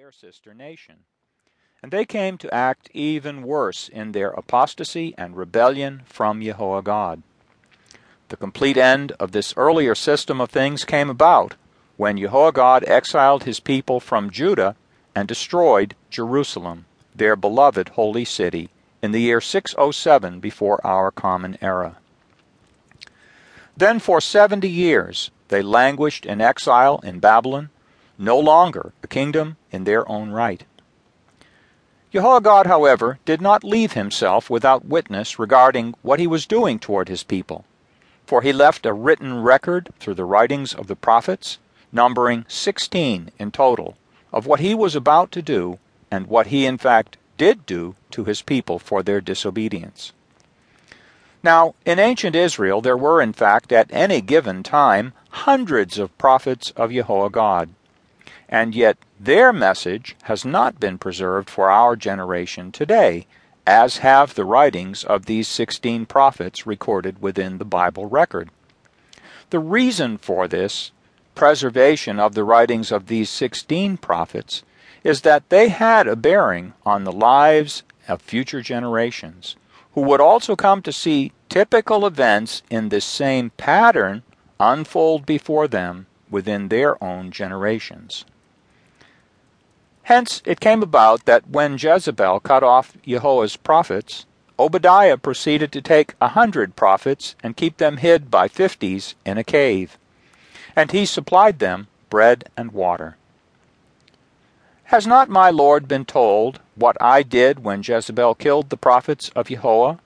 their 0.00 0.10
sister 0.10 0.54
nation. 0.54 0.94
And 1.82 1.92
they 1.92 2.06
came 2.06 2.38
to 2.38 2.54
act 2.54 2.88
even 2.94 3.42
worse 3.42 3.86
in 3.86 4.12
their 4.12 4.30
apostasy 4.30 5.12
and 5.18 5.36
rebellion 5.36 6.00
from 6.06 6.40
Jehovah 6.40 6.80
God. 6.80 7.22
The 8.28 8.38
complete 8.38 8.78
end 8.78 9.12
of 9.20 9.32
this 9.32 9.52
earlier 9.58 9.94
system 9.94 10.40
of 10.40 10.48
things 10.48 10.86
came 10.86 11.10
about 11.10 11.56
when 11.98 12.16
Jehovah 12.16 12.52
God 12.52 12.84
exiled 12.86 13.44
his 13.44 13.60
people 13.60 14.00
from 14.00 14.30
Judah 14.30 14.74
and 15.14 15.28
destroyed 15.28 15.94
Jerusalem, 16.08 16.86
their 17.14 17.36
beloved 17.36 17.90
holy 17.90 18.24
city, 18.24 18.70
in 19.02 19.12
the 19.12 19.20
year 19.20 19.42
607 19.42 20.40
before 20.40 20.80
our 20.82 21.10
common 21.10 21.58
era. 21.60 21.98
Then 23.76 23.98
for 23.98 24.22
seventy 24.22 24.70
years 24.70 25.30
they 25.48 25.60
languished 25.60 26.24
in 26.24 26.40
exile 26.40 27.00
in 27.04 27.20
Babylon, 27.20 27.68
no 28.20 28.38
longer 28.38 28.92
a 29.02 29.06
kingdom 29.06 29.56
in 29.72 29.84
their 29.84 30.06
own 30.08 30.30
right. 30.30 30.64
Jehovah 32.12 32.40
God, 32.40 32.66
however, 32.66 33.18
did 33.24 33.40
not 33.40 33.64
leave 33.64 33.92
himself 33.92 34.50
without 34.50 34.84
witness 34.84 35.38
regarding 35.38 35.94
what 36.02 36.20
he 36.20 36.26
was 36.26 36.44
doing 36.44 36.78
toward 36.78 37.08
his 37.08 37.22
people, 37.22 37.64
for 38.26 38.42
he 38.42 38.52
left 38.52 38.84
a 38.84 38.92
written 38.92 39.42
record 39.42 39.88
through 39.98 40.14
the 40.14 40.24
writings 40.24 40.74
of 40.74 40.86
the 40.86 40.96
prophets, 40.96 41.58
numbering 41.92 42.44
sixteen 42.46 43.30
in 43.38 43.50
total, 43.50 43.96
of 44.32 44.46
what 44.46 44.60
he 44.60 44.74
was 44.74 44.94
about 44.94 45.32
to 45.32 45.40
do 45.40 45.78
and 46.10 46.26
what 46.26 46.48
he 46.48 46.66
in 46.66 46.76
fact 46.76 47.16
did 47.38 47.64
do 47.64 47.94
to 48.10 48.24
his 48.24 48.42
people 48.42 48.78
for 48.78 49.02
their 49.02 49.20
disobedience. 49.20 50.12
Now, 51.42 51.74
in 51.86 51.98
ancient 51.98 52.36
Israel, 52.36 52.82
there 52.82 52.98
were, 52.98 53.22
in 53.22 53.32
fact, 53.32 53.72
at 53.72 53.90
any 53.90 54.20
given 54.20 54.62
time, 54.62 55.14
hundreds 55.30 55.98
of 55.98 56.16
prophets 56.18 56.70
of 56.76 56.92
Jehovah 56.92 57.30
God. 57.30 57.70
And 58.52 58.74
yet, 58.74 58.98
their 59.20 59.52
message 59.52 60.16
has 60.24 60.44
not 60.44 60.80
been 60.80 60.98
preserved 60.98 61.48
for 61.48 61.70
our 61.70 61.94
generation 61.94 62.72
today, 62.72 63.28
as 63.64 63.98
have 63.98 64.34
the 64.34 64.44
writings 64.44 65.04
of 65.04 65.26
these 65.26 65.46
16 65.46 66.04
prophets 66.06 66.66
recorded 66.66 67.22
within 67.22 67.58
the 67.58 67.64
Bible 67.64 68.06
record. 68.06 68.50
The 69.50 69.60
reason 69.60 70.18
for 70.18 70.48
this 70.48 70.90
preservation 71.36 72.18
of 72.18 72.34
the 72.34 72.42
writings 72.42 72.90
of 72.90 73.06
these 73.06 73.30
16 73.30 73.98
prophets 73.98 74.64
is 75.04 75.20
that 75.20 75.48
they 75.48 75.68
had 75.68 76.08
a 76.08 76.16
bearing 76.16 76.72
on 76.84 77.04
the 77.04 77.12
lives 77.12 77.84
of 78.08 78.20
future 78.20 78.62
generations 78.62 79.54
who 79.94 80.00
would 80.00 80.20
also 80.20 80.56
come 80.56 80.82
to 80.82 80.92
see 80.92 81.32
typical 81.48 82.04
events 82.04 82.62
in 82.68 82.88
this 82.88 83.04
same 83.04 83.50
pattern 83.50 84.24
unfold 84.58 85.24
before 85.24 85.68
them 85.68 86.06
within 86.28 86.68
their 86.68 87.02
own 87.02 87.30
generations. 87.30 88.24
Hence, 90.04 90.42
it 90.44 90.58
came 90.58 90.82
about 90.82 91.24
that 91.26 91.48
when 91.48 91.78
Jezebel 91.78 92.40
cut 92.40 92.64
off 92.64 92.96
Jehovah's 93.06 93.56
prophets, 93.56 94.26
Obadiah 94.58 95.16
proceeded 95.16 95.70
to 95.72 95.80
take 95.80 96.14
a 96.20 96.28
hundred 96.28 96.74
prophets 96.74 97.36
and 97.42 97.56
keep 97.56 97.76
them 97.76 97.98
hid 97.98 98.30
by 98.30 98.48
fifties 98.48 99.14
in 99.24 99.38
a 99.38 99.44
cave. 99.44 99.96
And 100.74 100.90
he 100.90 101.06
supplied 101.06 101.60
them 101.60 101.86
bread 102.10 102.50
and 102.56 102.72
water. 102.72 103.16
Has 104.84 105.06
not 105.06 105.28
my 105.28 105.48
Lord 105.50 105.86
been 105.86 106.04
told 106.04 106.58
what 106.74 106.96
I 107.00 107.22
did 107.22 107.62
when 107.62 107.84
Jezebel 107.84 108.34
killed 108.34 108.70
the 108.70 108.76
prophets 108.76 109.30
of 109.36 109.46
Jehovah? 109.46 110.00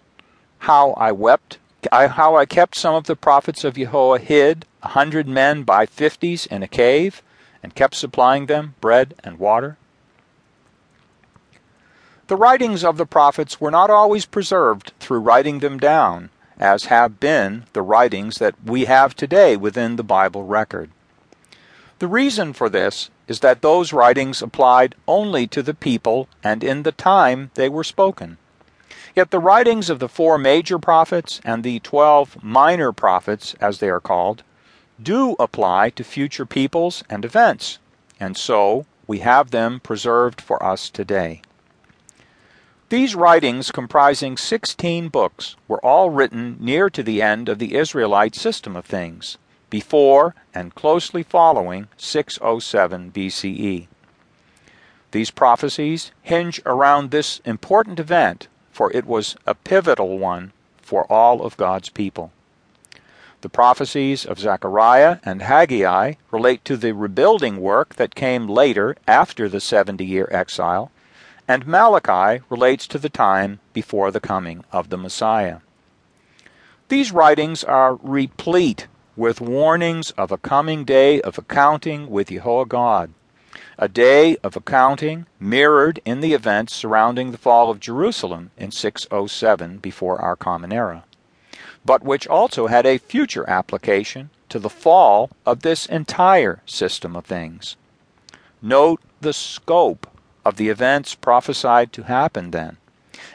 How 0.59 0.93
I 0.93 1.11
wept, 1.13 1.57
how 1.91 2.37
I 2.37 2.45
kept 2.45 2.77
some 2.77 2.95
of 2.95 3.05
the 3.05 3.17
prophets 3.17 3.65
of 3.65 3.77
Jehovah 3.77 4.23
hid, 4.23 4.67
a 4.83 4.89
hundred 4.89 5.27
men 5.27 5.63
by 5.63 5.87
fifties, 5.87 6.45
in 6.47 6.63
a 6.63 6.69
cave, 6.69 7.23
and 7.63 7.75
kept 7.75 7.95
supplying 7.95 8.47
them 8.47 8.75
bread 8.83 9.15
and 9.25 9.39
water? 9.39 9.79
The 12.27 12.37
writings 12.37 12.83
of 12.83 12.97
the 12.97 13.05
prophets 13.05 13.61
were 13.61 13.71
not 13.71 13.91
always 13.91 14.25
preserved 14.25 14.95
through 14.99 15.19
writing 15.19 15.59
them 15.59 15.79
down, 15.79 16.31
as 16.59 16.87
have 16.87 17.21
been 17.21 17.65
the 17.75 17.83
writings 17.83 18.37
that 18.37 18.55
we 18.65 18.87
have 18.87 19.15
today 19.15 19.59
within 19.59 19.97
the 19.97 20.03
Bible 20.03 20.43
record. 20.43 20.91
The 21.99 22.09
reason 22.09 22.55
for 22.55 22.71
this 22.71 23.11
is 23.29 23.41
that 23.41 23.61
those 23.61 23.93
writings 23.93 24.41
applied 24.41 24.95
only 25.07 25.47
to 25.49 25.63
the 25.63 25.75
people 25.75 26.27
and 26.43 26.65
in 26.65 26.83
the 26.83 26.93
time 26.93 27.51
they 27.55 27.69
were 27.69 27.85
spoken. 27.85 28.39
Yet 29.15 29.31
the 29.31 29.39
writings 29.39 29.91
of 29.91 29.99
the 29.99 30.09
four 30.09 30.39
major 30.39 30.79
prophets 30.79 31.43
and 31.45 31.63
the 31.63 31.79
twelve 31.81 32.43
minor 32.43 32.91
prophets, 32.91 33.55
as 33.61 33.81
they 33.81 33.91
are 33.91 34.01
called, 34.01 34.43
do 35.01 35.37
apply 35.39 35.91
to 35.91 36.03
future 36.03 36.47
peoples 36.47 37.05
and 37.11 37.23
events, 37.23 37.79
and 38.19 38.35
so 38.35 38.87
we 39.07 39.19
have 39.19 39.51
them 39.51 39.79
preserved 39.79 40.41
for 40.41 40.63
us 40.63 40.89
today. 40.89 41.43
These 42.95 43.17
writings, 43.17 43.73
comprising 43.73 44.37
16 44.37 45.09
books, 45.09 45.57
were 45.67 45.85
all 45.85 46.11
written 46.11 46.57
near 46.61 46.89
to 46.91 47.03
the 47.03 47.23
end 47.23 47.49
of 47.49 47.59
the 47.59 47.75
Israelite 47.75 48.37
system 48.37 48.77
of 48.77 48.85
things 48.85 49.37
before 49.69 50.37
and 50.55 50.77
closely 50.77 51.25
following 51.25 51.89
607 51.97 53.11
BCE. 53.11 53.89
These 55.11 55.31
prophecies 55.33 56.13
hinge 56.23 56.63
around 56.65 57.11
this 57.11 57.41
important 57.45 57.99
event, 57.99 58.47
for 58.71 58.93
it 58.93 59.07
was 59.07 59.35
a 59.45 59.57
pivotal 59.57 60.17
one 60.21 60.53
for 60.81 61.05
all 61.13 61.43
of 61.43 61.57
God's 61.57 61.89
people. 61.89 62.31
The 63.41 63.49
prophecies 63.49 64.25
of 64.25 64.39
Zechariah 64.39 65.19
and 65.25 65.43
Haggai 65.43 66.13
relate 66.31 66.65
to 66.67 66.77
the 66.77 66.93
rebuilding 66.93 67.61
work 67.61 67.97
that 67.97 68.15
came 68.15 68.47
later 68.47 68.95
after 69.09 69.49
the 69.49 69.61
70 69.61 70.05
year 70.05 70.29
exile, 70.31 70.93
and 71.47 71.67
Malachi 71.67 72.43
relates 72.49 72.87
to 72.87 72.99
the 72.99 73.09
time 73.09 73.61
before 73.73 74.11
the 74.11 74.21
coming 74.21 74.65
of 74.73 74.89
the 74.89 74.97
Messiah. 74.97 75.59
These 76.89 77.13
writings 77.13 77.65
are 77.65 77.97
replete 77.97 78.87
with 79.17 79.41
warnings 79.41 80.11
of 80.13 80.33
a 80.33 80.39
coming 80.39 80.85
day 80.85 81.21
of 81.21 81.39
accounting 81.39 82.11
with 82.11 82.29
Jehovah 82.29 82.67
God, 82.67 83.15
a 83.79 83.89
day 83.89 84.37
of 84.43 84.57
accounting 84.57 85.27
mirrored 85.39 86.01
in 86.05 86.21
the 86.21 86.33
events 86.33 86.75
surrounding 86.75 87.31
the 87.31 87.39
fall 87.39 87.71
of 87.71 87.81
Jerusalem 87.81 88.51
in 88.57 88.71
607 88.71 89.79
before 89.79 90.21
our 90.21 90.37
common 90.37 90.73
era, 90.73 91.05
but 91.85 92.03
which 92.03 92.27
also 92.27 92.67
had 92.67 92.87
a 92.87 92.99
future 92.99 93.49
application 93.49 94.31
to 94.49 94.59
the 94.59 94.71
fall 94.71 95.31
of 95.47 95.61
this 95.61 95.87
entire 95.87 96.63
system 96.67 97.17
of 97.17 97.25
things. 97.25 97.77
Note 98.63 99.01
the 99.21 99.33
scope 99.33 100.07
of 100.45 100.57
the 100.57 100.69
events 100.69 101.15
prophesied 101.15 101.93
to 101.93 102.03
happen 102.03 102.51
then 102.51 102.77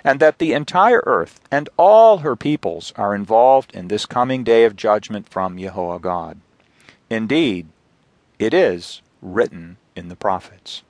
and 0.03 0.19
that 0.19 0.39
the 0.39 0.53
entire 0.53 1.03
earth 1.05 1.39
and 1.51 1.69
all 1.77 2.19
her 2.19 2.35
peoples 2.35 2.93
are 2.95 3.15
involved 3.15 3.73
in 3.73 3.87
this 3.87 4.05
coming 4.05 4.43
day 4.43 4.63
of 4.65 4.75
judgment 4.75 5.27
from 5.29 5.57
Jehovah 5.57 5.99
God. 5.99 6.39
Indeed, 7.09 7.67
it 8.37 8.53
is 8.53 9.01
written 9.21 9.77
in 9.95 10.09
the 10.09 10.15
prophets. 10.15 10.83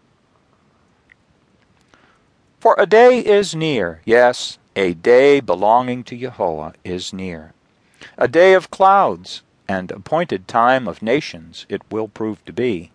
For 2.59 2.75
a 2.77 2.85
day 2.85 3.19
is 3.19 3.55
near, 3.55 4.01
yes, 4.05 4.57
a 4.75 4.93
day 4.93 5.39
belonging 5.39 6.03
to 6.05 6.17
Jehovah 6.17 6.73
is 6.83 7.13
near. 7.13 7.53
A 8.17 8.27
day 8.27 8.53
of 8.53 8.69
clouds 8.69 9.43
and 9.67 9.91
appointed 9.91 10.47
time 10.47 10.87
of 10.87 11.01
nations 11.01 11.65
it 11.69 11.81
will 11.89 12.07
prove 12.07 12.43
to 12.45 12.53
be. 12.53 12.91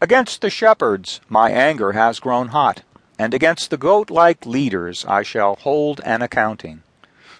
Against 0.00 0.42
the 0.42 0.50
shepherds 0.50 1.20
my 1.28 1.50
anger 1.50 1.92
has 1.92 2.20
grown 2.20 2.48
hot 2.48 2.82
and 3.18 3.32
against 3.32 3.70
the 3.70 3.78
goat 3.78 4.10
like 4.10 4.44
leaders 4.44 5.04
I 5.06 5.22
shall 5.22 5.56
hold 5.56 6.00
an 6.04 6.20
accounting. 6.20 6.82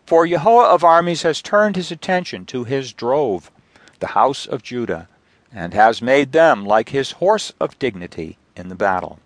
For 0.06 0.26
Jehovah 0.26 0.68
of 0.68 0.84
armies 0.84 1.22
has 1.22 1.42
turned 1.42 1.76
his 1.76 1.90
attention 1.90 2.46
to 2.46 2.64
his 2.64 2.92
drove, 2.92 3.50
the 3.98 4.08
house 4.08 4.46
of 4.46 4.62
Judah, 4.62 5.08
and 5.52 5.74
has 5.74 6.00
made 6.00 6.32
them 6.32 6.64
like 6.64 6.90
his 6.90 7.12
horse 7.12 7.52
of 7.60 7.78
dignity 7.78 8.38
in 8.56 8.68
the 8.68 8.74
battle. 8.74 9.18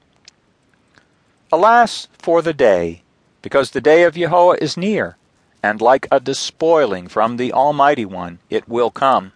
Alas 1.52 2.08
for 2.18 2.42
the 2.42 2.54
day, 2.54 3.02
because 3.42 3.70
the 3.70 3.80
day 3.80 4.04
of 4.04 4.14
Jehovah 4.14 4.62
is 4.62 4.76
near, 4.76 5.16
and 5.62 5.80
like 5.80 6.08
a 6.10 6.18
despoiling 6.18 7.08
from 7.08 7.36
the 7.36 7.52
Almighty 7.52 8.04
One 8.04 8.38
it 8.48 8.68
will 8.68 8.90
come. 8.90 9.32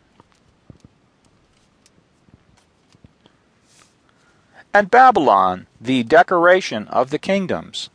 And 4.75 4.91
Babylon, 4.91 5.69
the 5.81 6.03
decoration 6.03 6.89
of 6.89 7.11
the 7.11 7.19
kingdoms, 7.19 7.91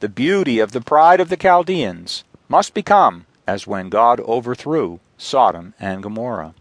the 0.00 0.08
beauty 0.08 0.60
of 0.60 0.72
the 0.72 0.80
pride 0.80 1.20
of 1.20 1.28
the 1.28 1.36
Chaldeans, 1.36 2.24
must 2.48 2.72
become 2.72 3.26
as 3.46 3.66
when 3.66 3.90
God 3.90 4.18
overthrew 4.20 4.98
Sodom 5.18 5.74
and 5.78 6.02
Gomorrah. 6.02 6.54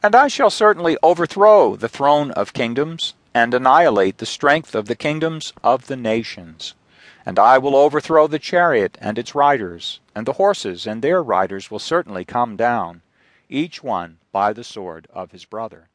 And 0.00 0.14
I 0.14 0.28
shall 0.28 0.48
certainly 0.48 0.96
overthrow 1.02 1.74
the 1.74 1.88
throne 1.88 2.30
of 2.30 2.52
kingdoms, 2.52 3.14
and 3.34 3.52
annihilate 3.52 4.18
the 4.18 4.26
strength 4.26 4.76
of 4.76 4.86
the 4.86 4.96
kingdoms 4.96 5.52
of 5.62 5.86
the 5.88 5.96
nations. 5.96 6.74
And 7.26 7.38
I 7.38 7.58
will 7.58 7.76
overthrow 7.76 8.28
the 8.28 8.38
chariot 8.38 8.96
and 9.00 9.18
its 9.18 9.34
riders, 9.34 9.98
and 10.14 10.24
the 10.24 10.34
horses 10.34 10.86
and 10.86 11.02
their 11.02 11.20
riders 11.20 11.68
will 11.68 11.80
certainly 11.80 12.24
come 12.24 12.56
down, 12.56 13.02
each 13.48 13.82
one 13.82 14.18
by 14.30 14.52
the 14.52 14.64
sword 14.64 15.08
of 15.12 15.32
his 15.32 15.44
brother. 15.44 15.88